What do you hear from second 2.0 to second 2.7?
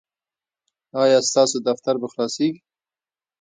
به خلاصیږي؟